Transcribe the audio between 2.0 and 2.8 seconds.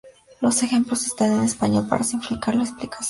simplificar la